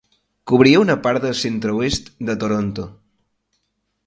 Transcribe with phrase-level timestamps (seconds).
[0.51, 2.89] Cobria una part de centre-oest de Toronto.